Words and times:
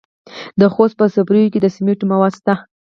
د 0.59 0.61
خوست 0.73 0.95
په 0.99 1.05
صبریو 1.15 1.51
کې 1.53 1.59
د 1.61 1.67
سمنټو 1.75 2.05
مواد 2.11 2.33
شته. 2.39 2.53